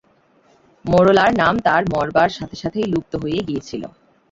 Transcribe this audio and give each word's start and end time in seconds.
মোরোলার 0.85 1.31
নাম 1.41 1.55
তার 1.59 1.83
মরবার 1.93 2.29
সাথে 2.37 2.55
সাথেই 2.55 2.87
লুপ্ত 2.93 3.13
হয়ে 3.23 3.39
গিয়েছিল। 3.47 3.83